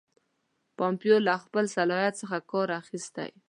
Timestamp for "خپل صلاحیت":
1.43-2.13